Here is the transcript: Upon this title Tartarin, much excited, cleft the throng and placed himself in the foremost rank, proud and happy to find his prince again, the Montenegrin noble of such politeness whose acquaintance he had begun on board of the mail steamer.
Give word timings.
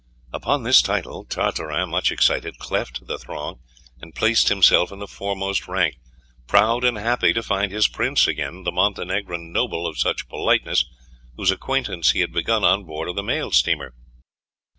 Upon 0.33 0.63
this 0.63 0.81
title 0.81 1.25
Tartarin, 1.25 1.89
much 1.91 2.11
excited, 2.11 2.57
cleft 2.57 3.05
the 3.05 3.19
throng 3.19 3.59
and 4.01 4.15
placed 4.15 4.49
himself 4.49 4.91
in 4.91 4.97
the 4.97 5.05
foremost 5.07 5.67
rank, 5.67 5.97
proud 6.47 6.83
and 6.83 6.97
happy 6.97 7.33
to 7.33 7.43
find 7.43 7.71
his 7.71 7.87
prince 7.87 8.25
again, 8.25 8.63
the 8.63 8.71
Montenegrin 8.71 9.51
noble 9.51 9.85
of 9.85 9.99
such 9.99 10.27
politeness 10.27 10.85
whose 11.37 11.51
acquaintance 11.51 12.13
he 12.13 12.21
had 12.21 12.33
begun 12.33 12.63
on 12.63 12.83
board 12.83 13.09
of 13.09 13.15
the 13.15 13.21
mail 13.21 13.51
steamer. 13.51 13.93